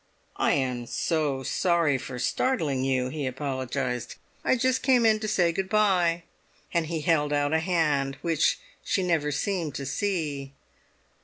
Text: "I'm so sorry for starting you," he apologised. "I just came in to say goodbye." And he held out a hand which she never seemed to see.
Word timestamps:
"I'm 0.37 0.87
so 0.87 1.43
sorry 1.43 1.99
for 1.99 2.17
starting 2.17 2.83
you," 2.83 3.09
he 3.09 3.27
apologised. 3.27 4.15
"I 4.43 4.55
just 4.55 4.81
came 4.81 5.05
in 5.05 5.19
to 5.19 5.27
say 5.27 5.51
goodbye." 5.51 6.23
And 6.73 6.87
he 6.87 7.01
held 7.01 7.31
out 7.31 7.53
a 7.53 7.59
hand 7.59 8.17
which 8.23 8.57
she 8.83 9.03
never 9.03 9.31
seemed 9.31 9.75
to 9.75 9.85
see. 9.85 10.53